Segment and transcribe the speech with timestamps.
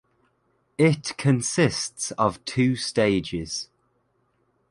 [0.79, 3.69] It consists of two stages.